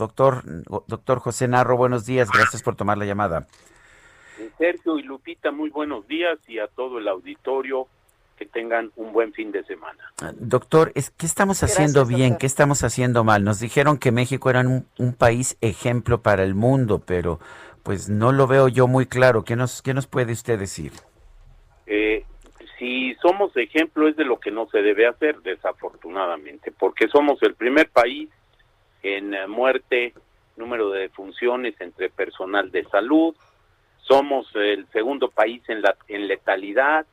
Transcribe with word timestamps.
Doctor, 0.00 0.42
doctor 0.86 1.18
José 1.18 1.46
Narro, 1.46 1.76
buenos 1.76 2.06
días. 2.06 2.30
Gracias 2.32 2.62
por 2.62 2.74
tomar 2.74 2.96
la 2.96 3.04
llamada. 3.04 3.46
Sergio 4.56 4.98
y 4.98 5.02
Lupita, 5.02 5.50
muy 5.50 5.68
buenos 5.68 6.08
días 6.08 6.38
y 6.48 6.58
a 6.58 6.68
todo 6.68 6.98
el 6.98 7.06
auditorio 7.06 7.86
que 8.38 8.46
tengan 8.46 8.90
un 8.96 9.12
buen 9.12 9.34
fin 9.34 9.52
de 9.52 9.62
semana. 9.64 10.02
Doctor, 10.36 10.94
¿qué 10.94 11.26
estamos 11.26 11.62
haciendo 11.62 12.06
bien? 12.06 12.38
¿Qué 12.38 12.46
estamos 12.46 12.82
haciendo 12.82 13.24
mal? 13.24 13.44
Nos 13.44 13.60
dijeron 13.60 13.98
que 13.98 14.10
México 14.10 14.48
era 14.48 14.60
un, 14.60 15.12
país 15.18 15.58
ejemplo 15.60 16.22
para 16.22 16.44
el 16.44 16.54
mundo, 16.54 17.02
pero 17.06 17.38
pues 17.82 18.08
no 18.08 18.32
lo 18.32 18.46
veo 18.46 18.68
yo 18.68 18.86
muy 18.86 19.04
claro. 19.04 19.44
¿Qué 19.44 19.54
nos, 19.54 19.82
qué 19.82 19.92
nos 19.92 20.06
puede 20.06 20.32
usted 20.32 20.58
decir? 20.58 20.92
Eh, 21.86 22.24
si 22.78 23.14
somos 23.16 23.54
ejemplo 23.54 24.08
es 24.08 24.16
de 24.16 24.24
lo 24.24 24.40
que 24.40 24.50
no 24.50 24.66
se 24.70 24.80
debe 24.80 25.06
hacer, 25.06 25.42
desafortunadamente, 25.42 26.72
porque 26.72 27.06
somos 27.08 27.42
el 27.42 27.54
primer 27.54 27.90
país 27.90 28.30
en 29.02 29.34
eh, 29.34 29.46
muerte, 29.46 30.14
número 30.56 30.90
de 30.90 31.00
defunciones 31.00 31.74
entre 31.80 32.10
personal 32.10 32.70
de 32.70 32.84
salud, 32.84 33.34
somos 33.98 34.48
el 34.54 34.86
segundo 34.88 35.30
país 35.30 35.62
en, 35.68 35.82
la, 35.82 35.96
en 36.08 36.26
letalidad, 36.26 37.06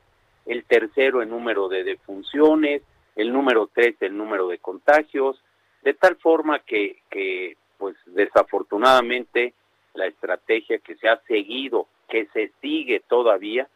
el 0.46 0.64
tercero 0.64 1.22
en 1.22 1.30
número 1.30 1.68
de 1.68 1.84
defunciones, 1.84 2.82
el 3.16 3.32
número 3.32 3.68
tres 3.72 3.96
en 4.00 4.16
número 4.16 4.48
de 4.48 4.58
contagios, 4.58 5.42
de 5.82 5.94
tal 5.94 6.16
forma 6.16 6.60
que, 6.60 7.02
que 7.10 7.56
pues 7.78 7.96
desafortunadamente 8.06 9.54
la 9.94 10.06
estrategia 10.06 10.78
que 10.78 10.96
se 10.96 11.08
ha 11.08 11.20
seguido, 11.26 11.86
que 12.08 12.26
se 12.32 12.52
sigue 12.60 13.00
todavía 13.08 13.68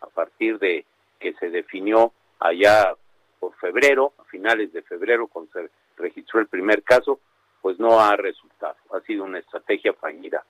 a 0.00 0.06
partir 0.06 0.58
de 0.58 0.84
que 1.18 1.32
se 1.34 1.50
definió 1.50 2.12
allá 2.38 2.94
por 3.40 3.54
febrero, 3.56 4.12
a 4.18 4.24
finales 4.24 4.72
de 4.72 4.82
febrero, 4.82 5.26
cuando 5.28 5.52
se 5.52 5.70
registró 5.96 6.40
el 6.40 6.46
primer 6.46 6.82
caso, 6.82 7.20
pues 7.66 7.80
no 7.80 7.98
ha 7.98 8.14
resultado. 8.14 8.76
Ha 8.92 9.00
sido 9.00 9.24
una 9.24 9.40
estrategia 9.40 9.92
fallida. 9.92 10.44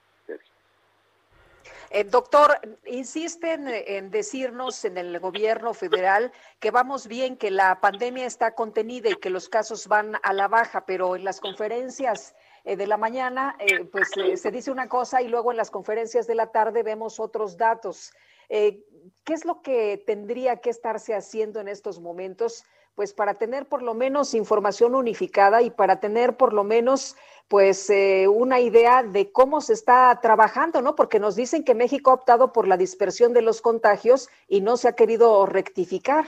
Eh, 1.88 2.04
doctor, 2.04 2.60
insisten 2.84 3.66
en 3.68 4.10
decirnos 4.10 4.84
en 4.84 4.98
el 4.98 5.18
gobierno 5.18 5.72
federal 5.72 6.30
que 6.60 6.70
vamos 6.70 7.06
bien, 7.06 7.38
que 7.38 7.50
la 7.50 7.80
pandemia 7.80 8.26
está 8.26 8.54
contenida 8.54 9.08
y 9.08 9.14
que 9.14 9.30
los 9.30 9.48
casos 9.48 9.88
van 9.88 10.16
a 10.22 10.34
la 10.34 10.46
baja, 10.46 10.84
pero 10.84 11.16
en 11.16 11.24
las 11.24 11.40
conferencias 11.40 12.34
eh, 12.64 12.76
de 12.76 12.86
la 12.86 12.98
mañana, 12.98 13.56
eh, 13.60 13.84
pues 13.84 14.10
se 14.34 14.50
dice 14.50 14.70
una 14.70 14.90
cosa 14.90 15.22
y 15.22 15.28
luego 15.28 15.52
en 15.52 15.56
las 15.56 15.70
conferencias 15.70 16.26
de 16.26 16.34
la 16.34 16.52
tarde 16.52 16.82
vemos 16.82 17.18
otros 17.18 17.56
datos. 17.56 18.12
¿Qué 18.50 18.84
es 19.26 19.46
lo 19.46 19.62
que 19.62 20.02
tendría 20.06 20.56
que 20.56 20.68
estarse 20.68 21.14
haciendo 21.14 21.60
en 21.60 21.68
estos 21.68 21.98
momentos? 21.98 22.66
Pues 22.96 23.12
para 23.12 23.34
tener 23.34 23.66
por 23.66 23.82
lo 23.82 23.92
menos 23.92 24.32
información 24.32 24.94
unificada 24.94 25.60
y 25.60 25.68
para 25.68 26.00
tener 26.00 26.38
por 26.38 26.54
lo 26.54 26.64
menos 26.64 27.14
pues 27.46 27.90
eh, 27.90 28.26
una 28.26 28.58
idea 28.58 29.02
de 29.02 29.30
cómo 29.30 29.60
se 29.60 29.74
está 29.74 30.18
trabajando, 30.22 30.80
¿no? 30.80 30.96
Porque 30.96 31.20
nos 31.20 31.36
dicen 31.36 31.62
que 31.62 31.74
México 31.74 32.10
ha 32.10 32.14
optado 32.14 32.54
por 32.54 32.66
la 32.66 32.78
dispersión 32.78 33.34
de 33.34 33.42
los 33.42 33.60
contagios 33.60 34.30
y 34.48 34.62
no 34.62 34.78
se 34.78 34.88
ha 34.88 34.96
querido 34.96 35.44
rectificar. 35.44 36.24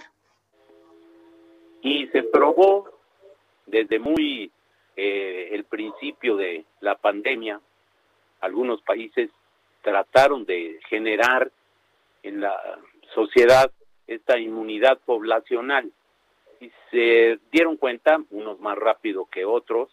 Y 1.80 2.06
se 2.08 2.22
probó 2.22 2.90
desde 3.64 3.98
muy 3.98 4.52
eh, 4.94 5.48
el 5.52 5.64
principio 5.64 6.36
de 6.36 6.66
la 6.80 6.96
pandemia, 6.96 7.62
algunos 8.42 8.82
países 8.82 9.30
trataron 9.80 10.44
de 10.44 10.78
generar 10.90 11.50
en 12.22 12.42
la 12.42 12.78
sociedad 13.14 13.70
esta 14.06 14.38
inmunidad 14.38 14.98
poblacional 15.06 15.90
y 16.60 16.70
se 16.90 17.38
dieron 17.50 17.76
cuenta, 17.76 18.20
unos 18.30 18.60
más 18.60 18.76
rápido 18.76 19.26
que 19.26 19.44
otros, 19.44 19.90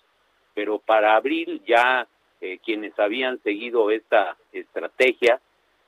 pero 0.54 0.80
para 0.80 1.16
abril 1.16 1.62
ya 1.66 2.08
eh, 2.42 2.60
quienes 2.64 2.98
habían 3.00 3.42
seguido 3.44 3.92
esta 3.92 4.38
estrategia, 4.52 5.40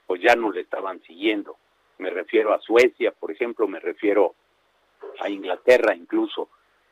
pues 0.06 0.22
ya 0.22 0.36
no 0.36 0.52
le 0.52 0.62
estaban 0.62 1.02
siguiendo. 1.04 1.58
Me 1.98 2.10
refiero 2.10 2.54
a 2.54 2.60
Suecia, 2.60 3.12
por 3.12 3.32
ejemplo, 3.32 3.68
me 3.68 3.80
refiero 3.80 4.36
a 5.20 5.30
Inglaterra 5.30 5.96
incluso. 5.96 6.50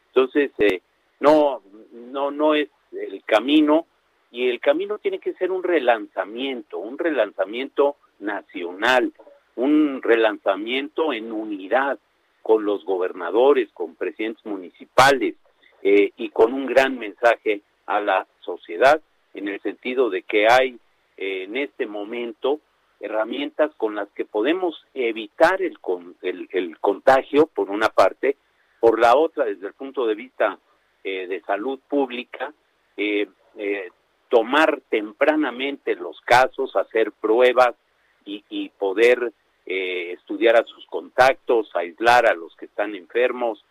Entonces, 0.07 0.51
eh, 0.59 0.81
no, 1.19 1.62
no, 1.91 2.31
no 2.31 2.56
es 2.56 2.69
el 2.91 3.24
camino 3.24 3.85
y 4.31 4.50
el 4.50 4.59
camino 4.59 4.97
tiene 4.97 5.19
que 5.19 5.34
ser 5.34 5.51
un 5.51 5.63
relanzamiento, 5.63 6.78
un 6.78 6.97
relanzamiento 6.97 7.97
nacional, 8.19 9.13
un 9.56 10.01
relanzamiento 10.01 11.13
en 11.13 11.31
unidad 11.31 12.00
con 12.45 12.63
los 12.63 12.85
gobernadores, 12.85 13.69
con 13.73 13.95
presidentes 13.95 14.45
municipales, 14.45 15.33
eh, 15.81 16.11
y 16.16 16.29
con 16.29 16.53
un 16.53 16.67
gran 16.67 16.95
mensaje 16.95 17.61
a 17.88 18.00
la 18.00 18.28
sociedad 18.41 19.01
en 19.33 19.47
el 19.47 19.59
sentido 19.61 20.11
de 20.11 20.22
que 20.22 20.45
hay 20.47 20.78
eh, 21.17 21.45
en 21.45 21.57
este 21.57 21.88
momento 21.88 22.59
herramientas 23.00 23.72
con 23.78 23.95
las 23.95 24.07
que 24.09 24.25
podemos 24.25 24.79
evitar 24.94 25.59
el, 25.59 25.79
el, 26.51 26.78
contagio, 26.78 27.47
por 27.47 27.72
una 27.72 27.89
parte, 27.89 28.38
por 28.79 29.00
la 29.00 29.16
otra, 29.16 29.45
desde 29.45 29.66
el 29.66 29.73
punto 29.73 30.06
de 30.06 30.13
vista 30.13 30.59
eh, 31.03 31.25
de 31.25 31.41
salud 31.41 31.79
pública, 31.89 32.53
tomar 34.29 34.81
tempranamente 34.89 35.95
los 35.95 36.22
casos, 36.22 36.75
hacer 36.75 37.12
pruebas 37.12 37.73
y, 38.23 38.44
y 38.50 38.69
poder 38.69 39.33
estudiar 39.65 40.55
a 40.57 40.63
sus 40.63 40.85
contactos, 40.85 41.75
aislar 41.75 42.27
a 42.27 42.35
los 42.35 42.55
que 42.55 42.65
están 42.65 42.95
enfermos, 42.95 43.63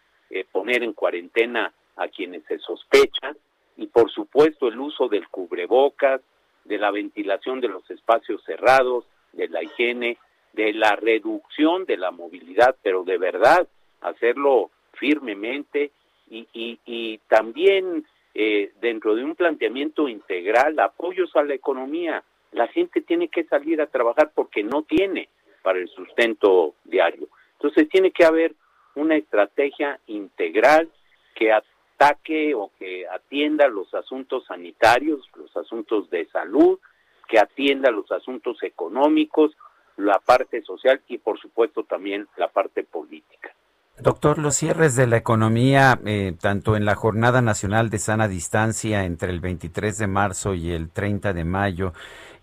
poner 0.51 0.83
en 0.83 0.93
cuarentena 0.93 1.73
a 1.97 2.09
quienes 2.09 2.43
se 2.45 2.59
sospechan 2.59 3.37
y 3.77 3.87
por 3.87 4.11
supuesto 4.11 4.69
el 4.69 4.79
uso 4.79 5.09
del 5.09 5.29
cubrebocas, 5.29 6.21
de 6.65 6.79
la 6.79 6.91
ventilación 6.91 7.61
de 7.61 7.69
los 7.69 7.89
espacios 7.91 8.43
cerrados, 8.45 9.05
de 9.33 9.49
la 9.49 9.63
higiene, 9.63 10.19
de 10.53 10.73
la 10.73 10.97
reducción 10.97 11.85
de 11.85 11.97
la 11.97 12.11
movilidad, 12.11 12.77
pero 12.83 13.05
de 13.05 13.19
verdad 13.19 13.67
hacerlo 14.01 14.71
firmemente 14.93 15.91
y, 16.31 16.47
y, 16.53 17.19
también 17.29 18.07
eh, 18.35 18.73
dentro 18.81 19.15
de 19.15 19.25
un 19.25 19.35
planteamiento 19.35 20.09
integral, 20.09 20.79
apoyos 20.79 21.35
a 21.37 21.45
la 21.45 21.55
economía. 21.55 22.25
La 22.53 22.67
gente 22.69 23.01
tiene 23.03 23.29
que 23.29 23.45
salir 23.45 23.81
a 23.81 23.87
trabajar 23.87 24.33
porque 24.35 24.63
no 24.63 24.83
tiene 24.83 25.29
para 25.65 25.79
el 25.79 25.89
sustento 25.89 26.75
diario. 26.85 27.27
Entonces 27.55 27.89
tiene 27.89 28.11
que 28.11 28.27
haber 28.27 28.55
una 28.95 29.17
estrategia 29.17 29.99
integral 30.07 30.91
que 31.35 31.51
ataque 31.51 32.55
o 32.55 32.71
que 32.79 33.09
atienda 33.09 33.67
los 33.69 33.93
asuntos 33.95 34.45
sanitarios, 34.45 35.27
los 35.35 35.57
asuntos 35.57 36.11
de 36.11 36.27
salud, 36.27 36.79
que 37.27 37.39
atienda 37.39 37.91
los 37.91 38.13
asuntos 38.13 38.63
económicos, 38.63 39.57
la 39.97 40.19
parte 40.19 40.61
social 40.63 41.01
y 41.09 41.17
por 41.17 41.41
supuesto 41.41 41.85
también 41.85 42.29
la 42.37 42.49
parte 42.49 42.85
política. 42.85 43.55
Doctor, 44.01 44.39
los 44.39 44.57
cierres 44.57 44.97
de 44.97 45.07
la 45.07 45.17
economía, 45.17 46.01
eh, 46.05 46.35
tanto 46.41 46.77
en 46.77 46.85
la 46.85 46.97
Jornada 46.97 47.43
Nacional 47.43 47.91
de 47.91 47.99
Sana 47.99 48.27
Distancia 48.27 49.05
entre 49.05 49.31
el 49.31 49.41
23 49.41 49.97
de 49.97 50.07
marzo 50.09 50.55
y 50.55 50.73
el 50.73 50.91
30 50.91 51.33
de 51.33 51.45
mayo, 51.45 51.93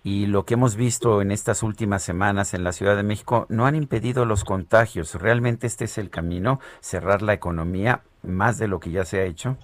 y 0.03 0.27
lo 0.27 0.45
que 0.45 0.53
hemos 0.53 0.75
visto 0.75 1.21
en 1.21 1.29
estas 1.29 1.61
últimas 1.61 2.03
semanas 2.03 2.53
en 2.53 2.63
la 2.63 2.71
Ciudad 2.71 2.95
de 2.95 3.03
México, 3.03 3.45
no 3.49 3.65
han 3.65 3.75
impedido 3.75 4.25
los 4.25 4.43
contagios. 4.43 5.15
¿Realmente 5.15 5.67
este 5.67 5.85
es 5.85 5.97
el 5.97 6.09
camino, 6.09 6.59
cerrar 6.79 7.21
la 7.21 7.33
economía 7.33 8.01
más 8.23 8.57
de 8.57 8.67
lo 8.67 8.79
que 8.79 8.91
ya 8.91 9.03
se 9.03 9.19
ha 9.19 9.25
hecho? 9.25 9.57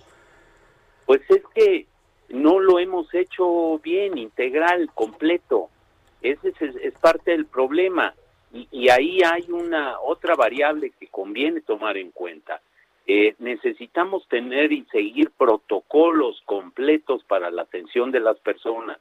Pues 1.06 1.22
es 1.30 1.42
que 1.56 1.88
no 2.30 2.60
lo 2.60 2.80
hemos 2.80 3.12
hecho 3.14 3.80
bien, 3.80 4.18
integral, 4.18 4.92
completo. 4.94 5.70
Ese 6.22 6.54
es, 6.60 6.94
parte 7.00 7.32
del 7.32 7.46
problema. 7.46 8.14
Y, 8.54 8.90
ahí 8.90 9.20
hay 9.24 9.52
una 9.52 10.00
otra 10.00 10.36
variable 10.36 10.92
que 11.00 11.08
conviene 11.08 11.62
tomar 11.62 11.98
en 11.98 12.12
cuenta. 12.12 12.62
Eh, 13.06 13.36
necesitamos 13.40 14.28
tener 14.28 14.72
y 14.72 14.86
seguir 14.92 15.32
protocolos 15.32 16.42
completos 16.46 17.24
para 17.26 17.52
la 17.52 17.64
atención 17.64 18.12
de 18.12 18.20
las 18.20 18.38
personas. 18.40 18.98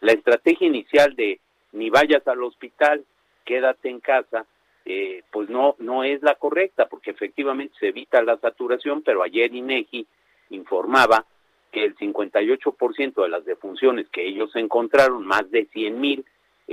La 0.00 0.12
estrategia 0.12 0.66
inicial 0.66 1.14
de 1.16 1.40
ni 1.72 1.90
vayas 1.90 2.26
al 2.28 2.42
hospital, 2.42 3.04
quédate 3.44 3.88
en 3.88 4.00
casa, 4.00 4.46
eh, 4.84 5.22
pues 5.30 5.48
no 5.48 5.76
no 5.78 6.04
es 6.04 6.22
la 6.22 6.34
correcta 6.34 6.88
porque 6.88 7.12
efectivamente 7.12 7.74
se 7.78 7.88
evita 7.88 8.20
la 8.20 8.36
saturación 8.38 9.02
pero 9.02 9.22
ayer 9.22 9.54
INEGI 9.54 10.04
informaba 10.50 11.24
que 11.72 11.84
el 11.84 11.96
58% 11.96 13.22
de 13.22 13.28
las 13.28 13.44
defunciones 13.44 14.08
que 14.10 14.26
ellos 14.26 14.54
encontraron, 14.56 15.26
más 15.26 15.50
de 15.50 15.64
100 15.72 16.00
mil, 16.00 16.24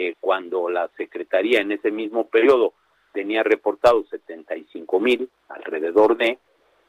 eh, 0.02 0.16
cuando 0.22 0.70
la 0.70 0.88
Secretaría 0.96 1.60
en 1.60 1.74
ese 1.74 1.92
mismo 1.92 2.30
periodo 2.30 2.74
tenía 3.12 3.44
reportado 3.44 4.06
75 4.06 4.98
mil, 5.02 5.30
alrededor 5.50 6.16
de, 6.16 6.40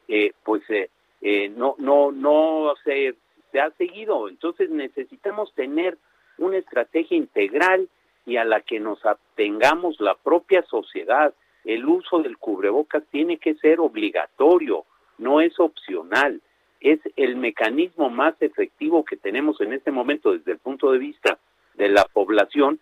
eh, 0.07 0.31
pues 0.45 0.61
eh, 0.69 1.49
no, 1.49 1.75
no, 1.77 2.13
no 2.13 2.73
se, 2.85 3.15
se 3.51 3.59
ha 3.59 3.69
seguido. 3.71 4.29
Entonces 4.29 4.69
necesitamos 4.69 5.53
tener 5.55 5.97
una 6.37 6.57
estrategia 6.57 7.17
integral 7.17 7.89
y 8.25 8.37
a 8.37 8.45
la 8.45 8.61
que 8.61 8.79
nos 8.79 9.05
atengamos 9.05 9.99
la 9.99 10.15
propia 10.15 10.63
sociedad. 10.63 11.33
El 11.65 11.85
uso 11.85 12.19
del 12.19 12.37
cubrebocas 12.37 13.03
tiene 13.11 13.39
que 13.39 13.55
ser 13.55 13.81
obligatorio, 13.81 14.85
no 15.17 15.41
es 15.41 15.59
opcional. 15.59 16.39
Es 16.79 17.01
el 17.17 17.35
mecanismo 17.35 18.09
más 18.09 18.41
efectivo 18.41 19.03
que 19.03 19.17
tenemos 19.17 19.59
en 19.59 19.73
este 19.73 19.91
momento 19.91 20.31
desde 20.31 20.53
el 20.53 20.59
punto 20.59 20.93
de 20.93 20.97
vista 20.99 21.39
de 21.73 21.89
la 21.89 22.05
población 22.05 22.79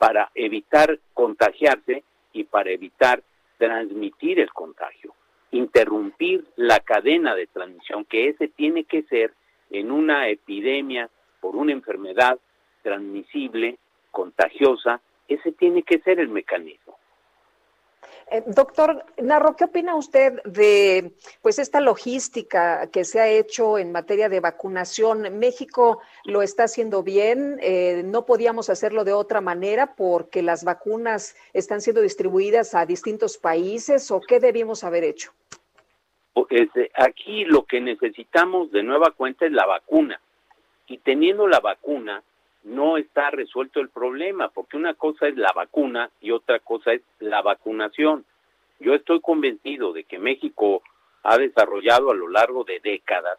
para 0.00 0.30
evitar 0.34 0.98
contagiarse 1.12 2.04
y 2.32 2.44
para 2.44 2.70
evitar 2.70 3.22
transmitir 3.58 4.40
el 4.40 4.50
contagio, 4.50 5.12
interrumpir 5.50 6.46
la 6.56 6.80
cadena 6.80 7.34
de 7.34 7.46
transmisión, 7.46 8.06
que 8.06 8.30
ese 8.30 8.48
tiene 8.48 8.84
que 8.84 9.02
ser 9.02 9.34
en 9.68 9.90
una 9.90 10.30
epidemia 10.30 11.10
por 11.42 11.54
una 11.54 11.72
enfermedad 11.72 12.38
transmisible, 12.82 13.76
contagiosa, 14.10 15.02
ese 15.28 15.52
tiene 15.52 15.82
que 15.82 15.98
ser 15.98 16.18
el 16.18 16.28
mecanismo. 16.28 16.89
Eh, 18.30 18.44
doctor 18.46 19.04
Narro, 19.20 19.56
¿qué 19.56 19.64
opina 19.64 19.96
usted 19.96 20.40
de 20.44 21.12
pues 21.42 21.58
esta 21.58 21.80
logística 21.80 22.88
que 22.92 23.04
se 23.04 23.18
ha 23.18 23.28
hecho 23.28 23.76
en 23.76 23.90
materia 23.90 24.28
de 24.28 24.38
vacunación? 24.38 25.38
México 25.40 26.00
lo 26.24 26.42
está 26.42 26.64
haciendo 26.64 27.02
bien, 27.02 27.58
eh, 27.60 28.02
no 28.04 28.26
podíamos 28.26 28.70
hacerlo 28.70 29.02
de 29.02 29.12
otra 29.12 29.40
manera 29.40 29.96
porque 29.96 30.42
las 30.42 30.62
vacunas 30.62 31.34
están 31.52 31.80
siendo 31.80 32.02
distribuidas 32.02 32.76
a 32.76 32.86
distintos 32.86 33.36
países 33.36 34.08
o 34.12 34.20
qué 34.20 34.38
debimos 34.38 34.84
haber 34.84 35.02
hecho? 35.02 35.32
Este, 36.50 36.90
aquí 36.94 37.44
lo 37.44 37.64
que 37.64 37.80
necesitamos 37.80 38.70
de 38.70 38.84
nueva 38.84 39.10
cuenta 39.10 39.46
es 39.46 39.52
la 39.52 39.66
vacuna 39.66 40.20
y 40.86 40.98
teniendo 40.98 41.48
la 41.48 41.58
vacuna 41.58 42.22
no 42.64 42.96
está 42.96 43.30
resuelto 43.30 43.80
el 43.80 43.88
problema, 43.88 44.48
porque 44.48 44.76
una 44.76 44.94
cosa 44.94 45.28
es 45.28 45.36
la 45.36 45.52
vacuna 45.52 46.10
y 46.20 46.30
otra 46.30 46.58
cosa 46.60 46.92
es 46.92 47.02
la 47.18 47.42
vacunación. 47.42 48.24
Yo 48.78 48.94
estoy 48.94 49.20
convencido 49.20 49.92
de 49.92 50.04
que 50.04 50.18
México 50.18 50.82
ha 51.22 51.38
desarrollado 51.38 52.10
a 52.10 52.14
lo 52.14 52.28
largo 52.28 52.64
de 52.64 52.80
décadas 52.80 53.38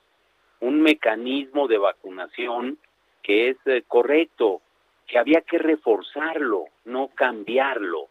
un 0.59 0.81
mecanismo 0.81 1.67
de 1.67 1.77
vacunación 1.77 2.77
que 3.23 3.49
es 3.49 3.57
eh, 3.65 3.83
correcto, 3.87 4.61
que 5.07 5.17
había 5.17 5.41
que 5.41 5.57
reforzarlo, 5.57 6.65
no 6.85 7.09
cambiarlo. 7.09 8.07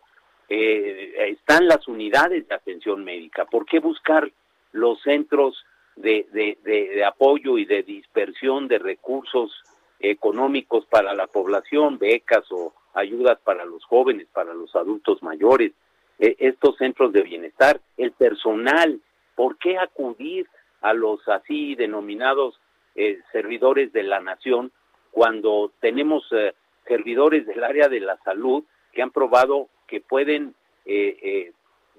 Eh, 0.48 1.28
están 1.28 1.68
las 1.68 1.86
unidades 1.86 2.48
de 2.48 2.54
atención 2.54 3.04
médica. 3.04 3.44
¿Por 3.44 3.66
qué 3.66 3.78
buscar 3.78 4.30
los 4.72 5.00
centros 5.02 5.64
de, 5.96 6.26
de 6.32 7.04
apoyo 7.04 7.58
y 7.58 7.64
de 7.66 7.82
dispersión 7.82 8.68
de 8.68 8.78
recursos 8.78 9.52
económicos 10.00 10.87
para 10.87 11.14
la 11.14 11.26
población, 11.26 11.99
becas 11.99 12.50
o 12.50 12.73
ayudas 12.94 13.38
para 13.44 13.64
los 13.64 13.85
jóvenes, 13.85 14.26
para 14.32 14.55
los 14.55 14.75
adultos 14.75 15.23
mayores, 15.23 15.73
e, 16.19 16.37
estos 16.38 16.76
centros 16.76 17.12
de 17.12 17.23
bienestar, 17.23 17.81
el 17.97 18.12
personal, 18.12 19.00
¿por 19.35 19.58
qué 19.58 19.79
acudir 19.79 20.49
a 20.81 20.94
los 20.94 21.26
así 21.29 21.75
denominados 21.75 22.58
eh, 22.94 23.20
servidores 23.32 23.93
de 23.93 24.02
la 24.02 24.20
nación 24.20 24.73
cuando 25.11 25.73
tenemos 25.81 26.26
eh, 26.32 26.55
servidores 26.87 27.46
del 27.46 27.62
área 27.62 27.88
de 27.88 28.00
la 28.00 28.17
salud 28.19 28.64
que 28.93 29.03
han 29.03 29.11
probado 29.11 29.69
que 29.87 30.00
pueden 30.00 30.55
eh, 30.87 31.53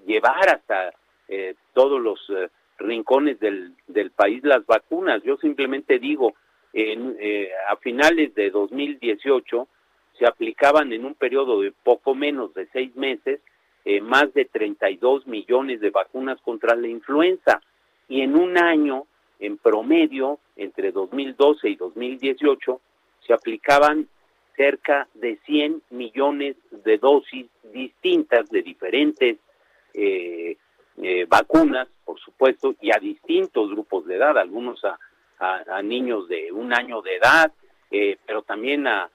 llevar 0.06 0.48
hasta 0.48 0.92
todos 1.72 1.98
los 1.98 2.20
rincones 2.76 3.40
del, 3.40 3.74
del 3.86 4.10
país 4.10 4.44
las 4.44 4.66
vacunas? 4.66 5.22
Yo 5.22 5.38
simplemente 5.38 5.98
digo, 5.98 6.34
en, 6.72 7.16
eh, 7.20 7.50
a 7.68 7.76
finales 7.76 8.34
de 8.34 8.50
2018 8.50 9.68
se 10.18 10.26
aplicaban 10.26 10.92
en 10.92 11.04
un 11.04 11.14
periodo 11.14 11.60
de 11.60 11.72
poco 11.72 12.14
menos 12.14 12.54
de 12.54 12.66
seis 12.72 12.94
meses 12.96 13.40
eh, 13.84 14.00
más 14.00 14.32
de 14.32 14.44
32 14.44 15.26
millones 15.26 15.80
de 15.80 15.90
vacunas 15.90 16.40
contra 16.40 16.76
la 16.76 16.88
influenza. 16.88 17.60
Y 18.08 18.20
en 18.20 18.36
un 18.36 18.56
año, 18.56 19.06
en 19.40 19.58
promedio, 19.58 20.38
entre 20.56 20.92
2012 20.92 21.68
y 21.70 21.76
2018, 21.76 22.80
se 23.26 23.32
aplicaban 23.32 24.08
cerca 24.56 25.08
de 25.14 25.38
100 25.46 25.82
millones 25.90 26.56
de 26.70 26.98
dosis 26.98 27.46
distintas 27.72 28.48
de 28.50 28.62
diferentes 28.62 29.38
eh, 29.94 30.56
vacunas, 31.26 31.88
por 32.04 32.20
supuesto, 32.20 32.74
y 32.80 32.90
a 32.94 33.00
distintos 33.00 33.70
grupos 33.70 34.06
de 34.06 34.16
edad, 34.16 34.38
algunos 34.38 34.84
a 34.84 34.98
a, 35.42 35.82
niños 35.82 36.28
de 36.28 36.52
un 36.52 36.72
año 36.72 37.02
de 37.02 37.16
edad, 37.16 37.52
eh, 37.90 38.16
pero 38.24 38.42
también 38.42 38.86
a, 38.86 39.10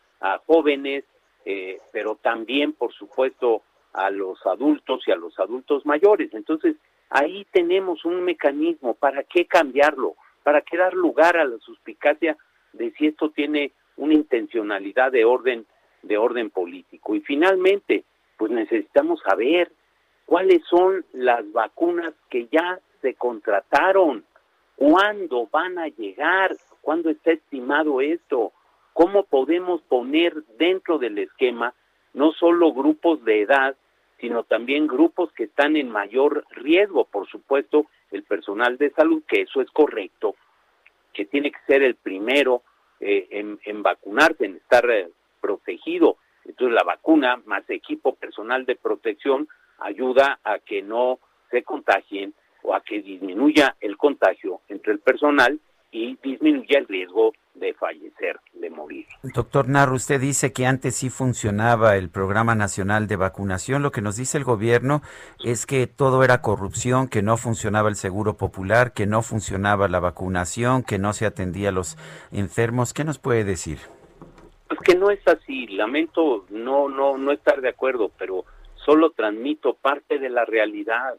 jóvenes, 0.45 1.05
eh, 1.45 1.79
pero 1.93 2.15
también, 2.15 2.73
por 2.73 2.91
supuesto, 2.91 3.61
a 3.93 4.09
los 4.09 4.45
adultos 4.45 5.03
y 5.07 5.11
a 5.11 5.15
los 5.15 5.39
adultos 5.39 5.85
mayores. 5.85 6.33
Entonces, 6.33 6.75
ahí 7.09 7.45
tenemos 7.51 8.03
un 8.03 8.23
mecanismo. 8.23 8.95
¿Para 8.95 9.23
qué 9.23 9.45
cambiarlo? 9.45 10.15
¿Para 10.43 10.61
qué 10.61 10.75
dar 10.75 10.93
lugar 10.93 11.37
a 11.37 11.45
la 11.45 11.57
suspicacia 11.59 12.35
de 12.73 12.91
si 12.91 13.07
esto 13.07 13.29
tiene 13.29 13.71
una 13.95 14.15
intencionalidad 14.15 15.11
de 15.11 15.23
orden 15.23 15.65
de 16.01 16.17
orden 16.17 16.49
político? 16.49 17.15
Y 17.15 17.21
finalmente, 17.21 18.03
pues 18.37 18.51
necesitamos 18.51 19.21
saber 19.21 19.71
cuáles 20.25 20.63
son 20.65 21.05
las 21.13 21.49
vacunas 21.51 22.13
que 22.29 22.47
ya 22.51 22.79
se 23.01 23.13
contrataron, 23.13 24.25
¿Cuándo 24.77 25.47
van 25.51 25.79
a 25.79 25.87
llegar? 25.87 26.55
¿Cuándo 26.81 27.09
está 27.09 27.31
estimado 27.31 27.99
esto? 27.99 28.53
¿Cómo 28.93 29.23
podemos 29.23 29.81
poner 29.81 30.35
dentro 30.59 30.99
del 30.99 31.17
esquema 31.17 31.73
no 32.13 32.31
solo 32.33 32.71
grupos 32.73 33.25
de 33.25 33.41
edad, 33.41 33.75
sino 34.19 34.43
también 34.43 34.85
grupos 34.85 35.31
que 35.33 35.45
están 35.45 35.75
en 35.77 35.89
mayor 35.89 36.45
riesgo? 36.51 37.05
Por 37.05 37.27
supuesto, 37.27 37.87
el 38.11 38.21
personal 38.21 38.77
de 38.77 38.91
salud, 38.91 39.23
que 39.27 39.41
eso 39.41 39.61
es 39.61 39.71
correcto, 39.71 40.35
que 41.11 41.25
tiene 41.25 41.51
que 41.51 41.59
ser 41.65 41.81
el 41.81 41.95
primero 41.95 42.61
eh, 42.99 43.27
en, 43.31 43.81
vacunarse, 43.81 44.45
en 44.45 44.57
estar 44.57 44.87
eh, 44.91 45.09
protegido. 45.41 46.17
Entonces 46.45 46.75
la 46.75 46.83
vacuna 46.83 47.41
más 47.45 47.67
equipo 47.71 48.13
personal 48.13 48.63
de 48.67 48.75
protección 48.75 49.47
ayuda 49.79 50.39
a 50.43 50.59
que 50.59 50.83
no 50.83 51.17
se 51.49 51.63
contagien 51.63 52.35
o 52.63 52.73
a 52.73 52.81
que 52.81 53.01
disminuya 53.01 53.75
el 53.81 53.97
contagio 53.97 54.61
entre 54.67 54.93
el 54.93 54.99
personal 54.99 55.59
y 55.91 56.17
disminuya 56.21 56.79
el 56.79 56.87
riesgo 56.87 57.33
de 57.55 57.73
fallecer, 57.73 58.39
de 58.53 58.69
morir. 58.69 59.05
Doctor 59.23 59.67
Narro, 59.67 59.95
usted 59.95 60.21
dice 60.21 60.53
que 60.53 60.65
antes 60.65 60.95
sí 60.95 61.09
funcionaba 61.09 61.97
el 61.97 62.09
Programa 62.09 62.55
Nacional 62.55 63.07
de 63.07 63.15
Vacunación. 63.15 63.81
Lo 63.81 63.91
que 63.91 64.01
nos 64.01 64.17
dice 64.17 64.37
el 64.37 64.43
gobierno 64.43 65.01
es 65.43 65.65
que 65.65 65.87
todo 65.87 66.23
era 66.23 66.41
corrupción, 66.41 67.07
que 67.07 67.21
no 67.21 67.37
funcionaba 67.37 67.89
el 67.89 67.95
Seguro 67.95 68.37
Popular, 68.37 68.93
que 68.93 69.07
no 69.07 69.21
funcionaba 69.21 69.87
la 69.87 69.99
vacunación, 69.99 70.83
que 70.83 70.99
no 70.99 71.13
se 71.13 71.25
atendía 71.25 71.69
a 71.69 71.73
los 71.73 71.97
enfermos. 72.31 72.93
¿Qué 72.93 73.03
nos 73.03 73.17
puede 73.17 73.43
decir? 73.43 73.79
Pues 74.67 74.79
que 74.81 74.95
no 74.95 75.09
es 75.09 75.25
así. 75.27 75.67
Lamento 75.67 76.45
no 76.49 76.89
no 76.89 77.17
no 77.17 77.31
estar 77.31 77.61
de 77.61 77.69
acuerdo, 77.69 78.11
pero 78.17 78.45
solo 78.75 79.11
transmito 79.11 79.73
parte 79.73 80.19
de 80.19 80.29
la 80.29 80.45
realidad. 80.45 81.15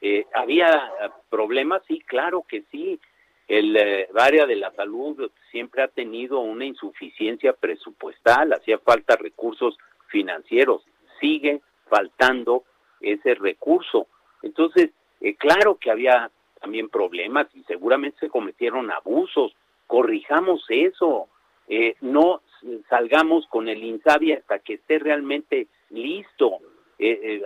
Eh, 0.00 0.26
¿Había 0.34 0.90
problemas? 1.28 1.82
Sí, 1.86 2.00
claro 2.00 2.44
que 2.46 2.62
sí. 2.70 3.00
El 3.48 3.76
eh, 3.76 4.08
área 4.14 4.46
de 4.46 4.56
la 4.56 4.72
salud 4.72 5.30
siempre 5.50 5.82
ha 5.82 5.88
tenido 5.88 6.40
una 6.40 6.64
insuficiencia 6.64 7.52
presupuestal, 7.52 8.52
hacía 8.52 8.78
falta 8.78 9.16
recursos 9.16 9.76
financieros, 10.08 10.82
sigue 11.20 11.60
faltando 11.88 12.64
ese 13.00 13.34
recurso. 13.34 14.08
Entonces, 14.42 14.90
eh, 15.20 15.36
claro 15.36 15.76
que 15.76 15.90
había 15.90 16.30
también 16.60 16.88
problemas 16.88 17.46
y 17.54 17.62
seguramente 17.64 18.18
se 18.18 18.28
cometieron 18.28 18.90
abusos, 18.90 19.54
corrijamos 19.86 20.64
eso, 20.68 21.28
no 22.00 22.42
salgamos 22.88 23.46
con 23.48 23.68
el 23.68 23.82
INSABI 23.82 24.32
hasta 24.32 24.60
que 24.60 24.74
esté 24.74 24.98
realmente 24.98 25.66
listo. 25.90 26.58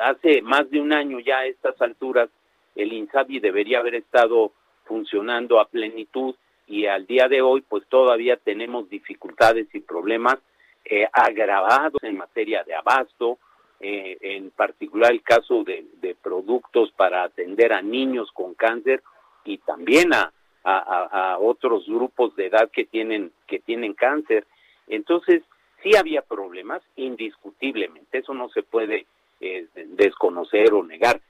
hace 0.03 0.41
más 0.43 0.71
de 0.71 0.81
un 0.81 0.93
año 0.93 1.21
ya 1.21 1.39
a 1.39 1.47
estas 1.47 1.81
alturas 1.83 2.31
el 2.75 2.93
INSABI 2.93 3.41
debería 3.41 3.79
haber 3.79 3.97
estado 3.97 4.53
funcionando 4.85 5.61
a 5.61 5.69
plenitud 5.69 6.35
y 6.67 6.87
al 6.87 7.07
día 7.07 7.29
de 7.29 7.43
hoy 7.43 7.63
pues 7.63 7.87
todavía 7.89 8.37
tenemos 8.37 8.89
dificultades 8.89 9.67
y 9.75 9.81
problemas 9.81 10.39
eh, 10.85 11.07
agravados 11.13 12.03
en 12.03 12.17
materia 12.17 12.65
de 12.65 12.75
abasto, 12.75 13.39
eh, 13.81 14.17
en 14.21 14.51
particular 14.51 15.13
el 15.13 15.23
caso 15.23 15.65
de, 15.65 15.87
productos 16.23 16.93
para 16.93 17.23
atender 17.23 17.73
a 17.73 17.81
niños 17.81 18.31
con 18.33 18.55
cáncer 18.55 19.03
y 19.45 19.59
también 19.59 20.13
a, 20.13 20.33
a, 20.65 21.39
otros 21.39 21.87
grupos 21.87 22.37
de 22.37 22.47
edad 22.47 22.71
que 22.71 22.85
tienen, 22.85 23.33
que 23.47 23.59
tienen 23.59 23.95
cáncer. 23.95 24.47
Entonces, 24.87 25.43
sí 25.83 25.97
había 25.97 26.23
problemas, 26.23 26.83
indiscutiblemente, 26.97 28.19
eso 28.19 28.35
no 28.35 28.49
se 28.51 28.63
puede 28.63 29.07
eh, 29.41 29.67
desconocer 29.75 30.73
o 30.75 30.83
negar, 30.83 31.21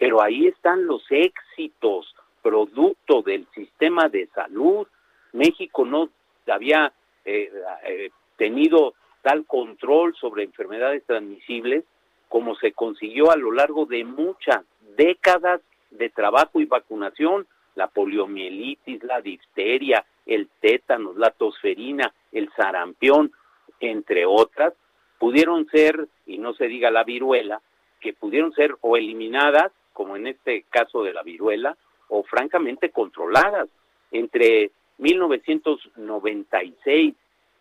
pero 0.00 0.22
ahí 0.22 0.46
están 0.46 0.86
los 0.86 1.04
éxitos 1.10 2.16
producto 2.40 3.20
del 3.20 3.46
sistema 3.54 4.08
de 4.08 4.28
salud. 4.28 4.86
México 5.34 5.84
no 5.84 6.08
había 6.48 6.90
eh, 7.26 7.52
eh, 7.84 8.10
tenido 8.38 8.94
tal 9.20 9.44
control 9.44 10.16
sobre 10.16 10.44
enfermedades 10.44 11.04
transmisibles 11.04 11.84
como 12.30 12.54
se 12.54 12.72
consiguió 12.72 13.30
a 13.30 13.36
lo 13.36 13.52
largo 13.52 13.84
de 13.84 14.04
muchas 14.04 14.64
décadas 14.96 15.60
de 15.90 16.08
trabajo 16.08 16.60
y 16.60 16.64
vacunación, 16.64 17.46
la 17.74 17.88
poliomielitis, 17.88 19.02
la 19.02 19.20
difteria, 19.20 20.06
el 20.24 20.48
tétanos, 20.60 21.16
la 21.16 21.30
tosferina, 21.30 22.14
el 22.32 22.48
sarampión, 22.56 23.32
entre 23.80 24.24
otras, 24.24 24.72
pudieron 25.18 25.66
ser, 25.66 26.08
y 26.24 26.38
no 26.38 26.54
se 26.54 26.68
diga 26.68 26.90
la 26.90 27.04
viruela, 27.04 27.60
que 28.00 28.12
pudieron 28.14 28.52
ser 28.54 28.76
o 28.80 28.96
eliminadas, 28.96 29.72
como 30.00 30.16
en 30.16 30.26
este 30.28 30.64
caso 30.70 31.02
de 31.02 31.12
la 31.12 31.22
viruela, 31.22 31.76
o 32.08 32.22
francamente 32.22 32.88
controladas. 32.88 33.68
Entre 34.10 34.70
1996 34.96 37.14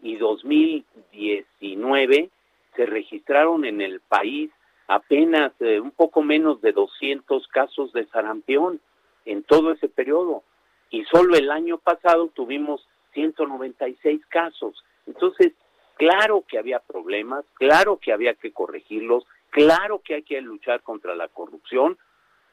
y 0.04 0.16
2019 0.16 2.30
se 2.78 2.86
registraron 2.86 3.66
en 3.66 3.82
el 3.82 4.00
país 4.00 4.50
apenas 4.88 5.52
eh, 5.60 5.82
un 5.82 5.92
poco 5.92 6.24
menos 6.24 6.62
de 6.62 6.72
200 6.72 7.46
casos 7.50 7.92
de 7.92 8.06
sarampión 8.06 8.80
en 9.26 9.44
todo 9.44 9.74
ese 9.74 9.90
periodo. 9.90 10.44
Y 10.92 11.04
solo 11.12 11.36
el 11.36 11.52
año 11.52 11.78
pasado 11.78 12.30
tuvimos 12.34 12.88
196 13.16 14.26
casos. 14.28 14.82
Entonces, 15.06 15.52
claro 15.98 16.46
que 16.48 16.58
había 16.58 16.80
problemas, 16.80 17.44
claro 17.56 17.98
que 17.98 18.14
había 18.14 18.34
que 18.36 18.54
corregirlos, 18.54 19.26
claro 19.50 20.00
que 20.00 20.16
hay 20.16 20.24
que 20.24 20.40
luchar 20.40 20.84
contra 20.84 21.16
la 21.16 21.28
corrupción, 21.28 21.98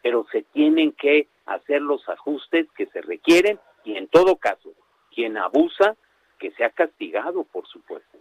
pero 0.06 0.24
se 0.30 0.42
tienen 0.42 0.92
que 0.92 1.26
hacer 1.46 1.82
los 1.82 2.08
ajustes 2.08 2.68
que 2.76 2.86
se 2.86 3.00
requieren 3.00 3.58
y 3.82 3.96
en 3.96 4.06
todo 4.06 4.36
caso, 4.36 4.70
quien 5.12 5.36
abusa, 5.36 5.96
que 6.38 6.52
sea 6.52 6.70
castigado, 6.70 7.42
por 7.42 7.66
supuesto. 7.66 8.16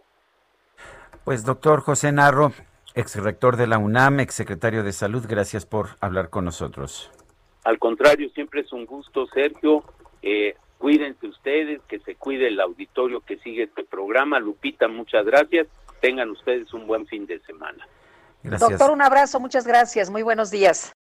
Pues 1.22 1.44
doctor 1.44 1.82
José 1.82 2.10
Narro, 2.10 2.50
ex 2.96 3.14
rector 3.22 3.56
de 3.56 3.68
la 3.68 3.78
UNAM, 3.78 4.18
ex 4.18 4.34
secretario 4.34 4.82
de 4.82 4.92
Salud, 4.92 5.26
gracias 5.28 5.64
por 5.64 5.90
hablar 6.00 6.28
con 6.28 6.44
nosotros. 6.44 7.12
Al 7.62 7.78
contrario, 7.78 8.30
siempre 8.30 8.62
es 8.62 8.72
un 8.72 8.84
gusto, 8.84 9.28
Sergio. 9.28 9.84
Eh, 10.22 10.56
cuídense 10.78 11.28
ustedes, 11.28 11.80
que 11.86 12.00
se 12.00 12.16
cuide 12.16 12.48
el 12.48 12.58
auditorio 12.60 13.20
que 13.20 13.38
sigue 13.38 13.62
este 13.62 13.84
programa. 13.84 14.40
Lupita, 14.40 14.88
muchas 14.88 15.24
gracias. 15.24 15.68
Tengan 16.00 16.30
ustedes 16.30 16.74
un 16.74 16.88
buen 16.88 17.06
fin 17.06 17.26
de 17.26 17.38
semana. 17.42 17.86
Gracias. 18.42 18.70
Doctor, 18.70 18.90
un 18.90 19.02
abrazo, 19.02 19.38
muchas 19.38 19.68
gracias. 19.68 20.10
Muy 20.10 20.22
buenos 20.24 20.50
días. 20.50 20.95